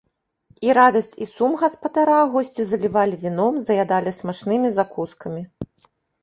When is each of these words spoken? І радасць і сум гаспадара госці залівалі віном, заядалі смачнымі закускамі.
І 0.67 0.75
радасць 0.77 1.11
і 1.25 1.27
сум 1.33 1.51
гаспадара 1.63 2.15
госці 2.35 2.65
залівалі 2.71 3.15
віном, 3.27 3.61
заядалі 3.69 4.15
смачнымі 4.21 4.73
закускамі. 4.79 5.41